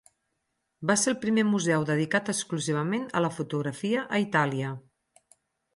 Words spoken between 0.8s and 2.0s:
Va ser el primer museu